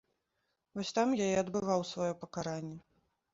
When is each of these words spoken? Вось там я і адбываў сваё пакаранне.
Вось 0.79 0.93
там 0.99 1.11
я 1.19 1.27
і 1.33 1.35
адбываў 1.41 1.85
сваё 1.91 2.09
пакаранне. 2.23 2.81